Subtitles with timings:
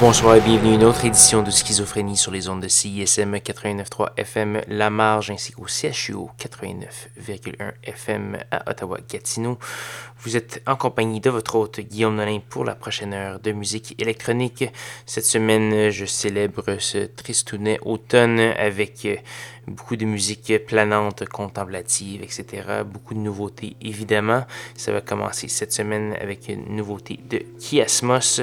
[0.00, 4.10] Bonsoir et bienvenue à une autre édition de Schizophrénie sur les ondes de CISM 89.3
[4.16, 9.58] FM La Marge ainsi qu'au CHUO 89.1 FM à Ottawa-Gatineau.
[10.18, 13.94] Vous êtes en compagnie de votre hôte Guillaume Nolin pour la prochaine heure de musique
[14.00, 14.64] électronique.
[15.06, 19.06] Cette semaine, je célèbre ce tristounet automne avec
[19.66, 22.82] beaucoup de musique planante, contemplative, etc.
[22.84, 24.44] Beaucoup de nouveautés, évidemment.
[24.76, 28.42] Ça va commencer cette semaine avec une nouveauté de Kiasmos,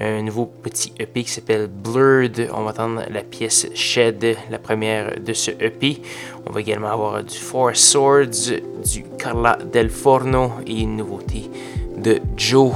[0.00, 2.48] un nouveau petit EP qui s'appelle Blurred.
[2.52, 6.00] On va entendre la pièce Shed, la première de ce EP.
[6.46, 8.60] On va également avoir du Four Swords,
[8.92, 11.50] du Carla Del Forno et une nouveauté
[11.96, 12.72] de Joe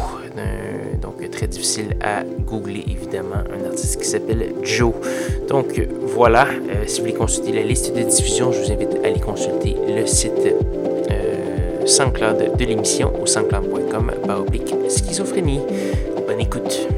[1.28, 4.94] très difficile à googler évidemment, un artiste qui s'appelle Joe.
[5.48, 9.06] Donc voilà, euh, si vous voulez consulter la liste de diffusion, je vous invite à
[9.06, 10.33] aller consulter le site
[11.10, 15.60] euh, SoundCloud de l'émission au soundcloud.com oblique schizophrénie.
[16.27, 16.88] Bonne écoute.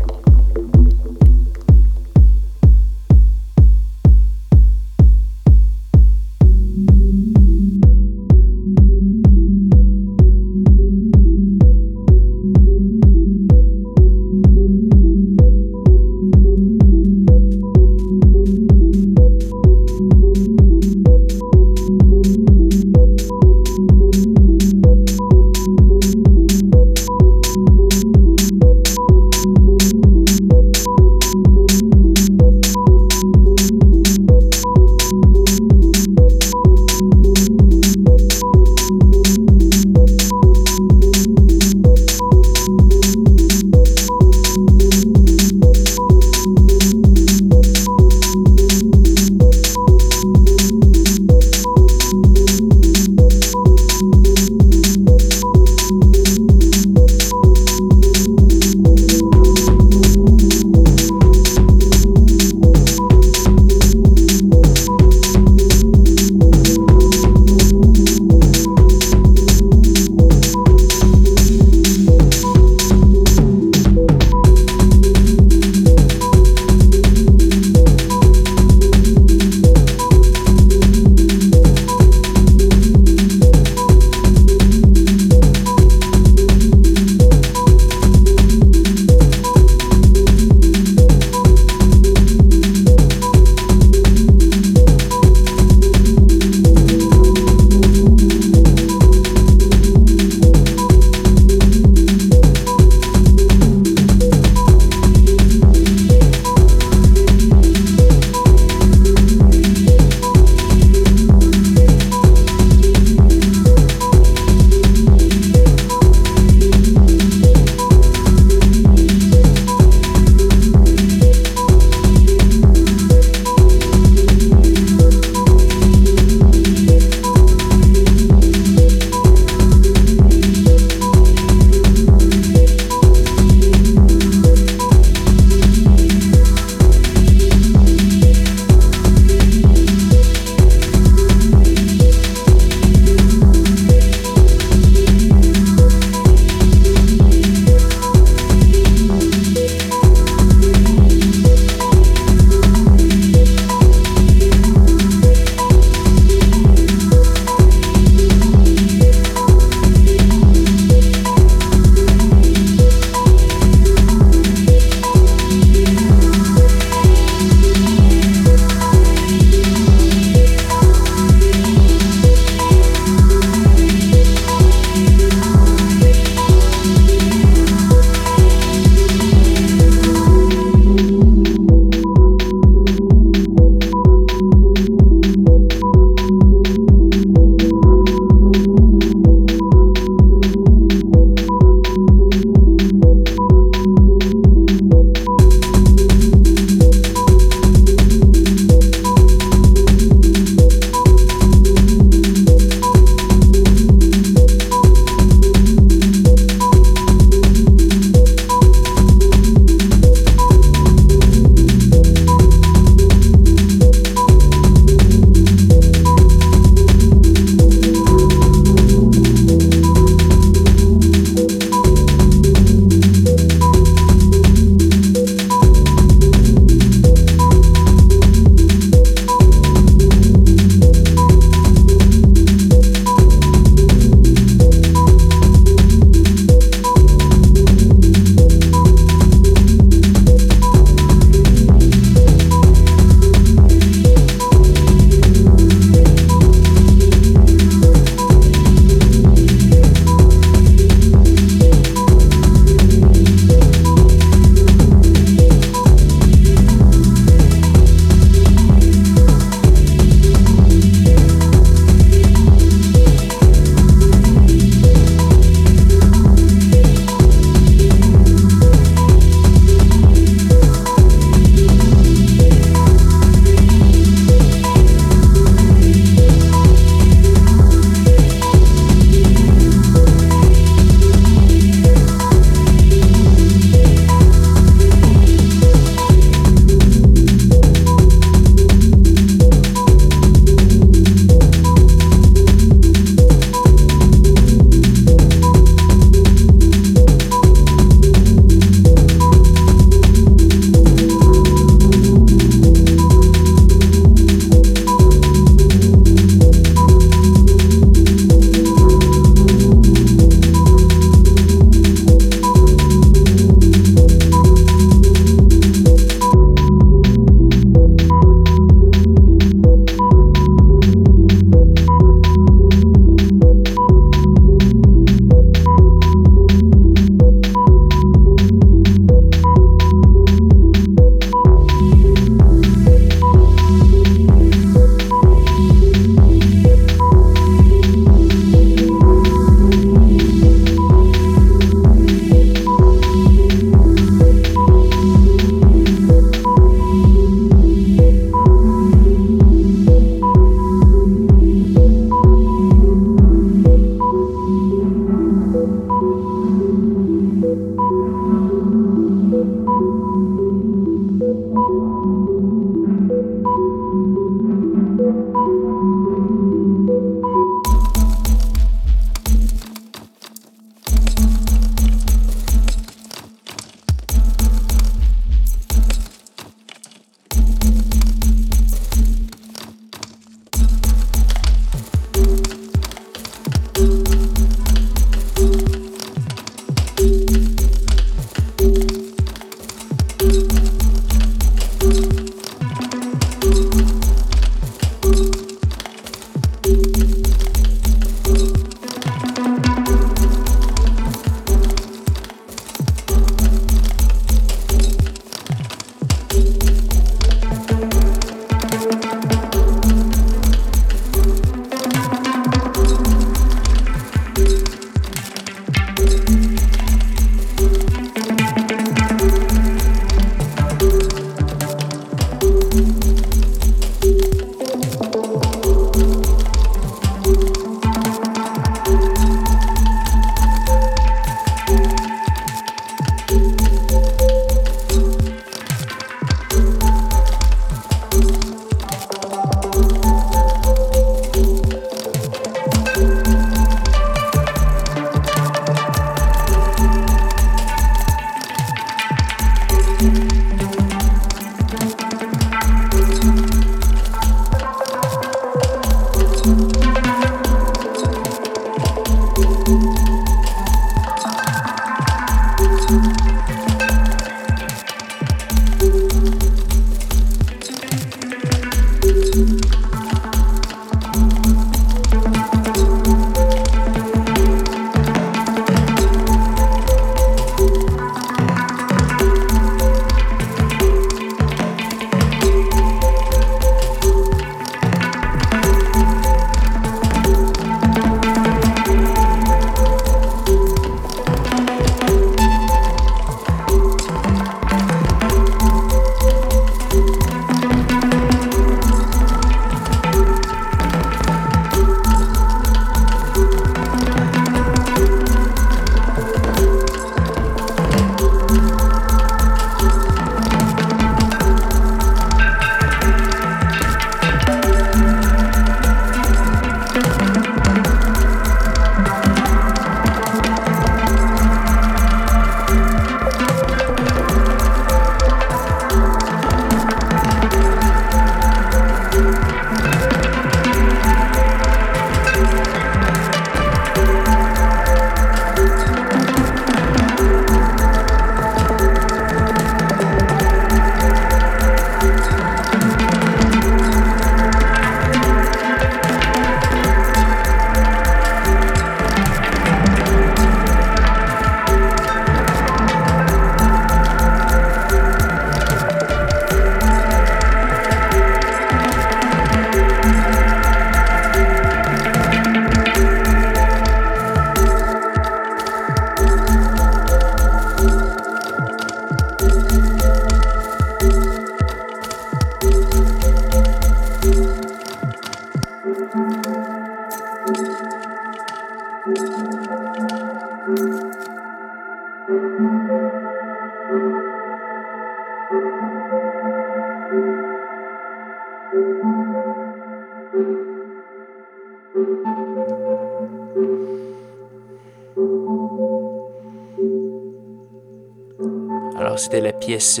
[599.86, 600.00] Pièce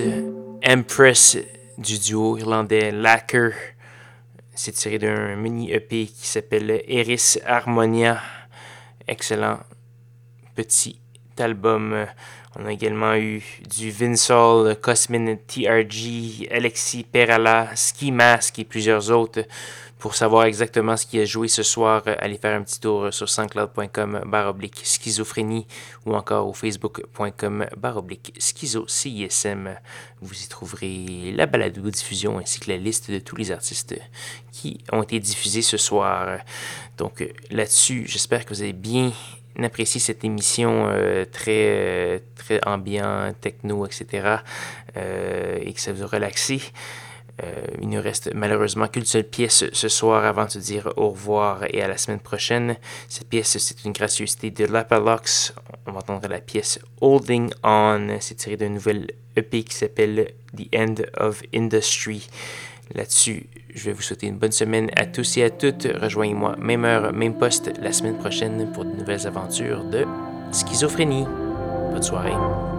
[0.66, 1.38] Empress
[1.78, 3.52] du duo irlandais Lacker.
[4.54, 8.20] C'est tiré d'un mini EP qui s'appelle Eris Harmonia.
[9.06, 9.60] Excellent
[10.56, 10.98] petit
[11.38, 12.06] album.
[12.58, 19.42] On a également eu du Vinsol, Cosmin TRG, Alexis Perala, Ski Mask et plusieurs autres.
[19.98, 23.28] Pour savoir exactement ce qui a joué ce soir, allez faire un petit tour sur
[23.28, 25.66] sanscloud.com baroblique schizophrénie
[26.04, 28.86] ou encore au facebook.com baroblique schizo.
[30.20, 33.98] Vous y trouverez la balade de diffusion ainsi que la liste de tous les artistes
[34.52, 36.40] qui ont été diffusés ce soir.
[36.98, 39.12] Donc là-dessus, j'espère que vous avez bien
[39.64, 44.36] apprécié cette émission euh, très, euh, très ambiant, techno, etc.
[44.96, 46.60] Euh, et que ça vous a relaxé.
[47.42, 51.64] Euh, il ne reste malheureusement qu'une seule pièce ce soir avant de dire au revoir
[51.68, 52.76] et à la semaine prochaine.
[53.08, 55.54] Cette pièce, c'est une gracieuseté de Lapalox.
[55.86, 58.16] On va entendre la pièce Holding On.
[58.20, 62.28] C'est tiré d'un nouvel EP qui s'appelle The End of Industry.
[62.94, 65.86] Là-dessus, je vais vous souhaiter une bonne semaine à tous et à toutes.
[66.00, 70.06] Rejoignez-moi, même heure, même poste, la semaine prochaine pour de nouvelles aventures de
[70.52, 71.26] schizophrénie.
[71.92, 72.75] Bonne soirée.